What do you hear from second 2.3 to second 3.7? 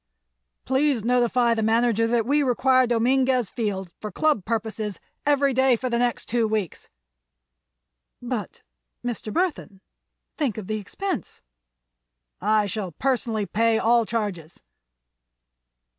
require Dominguez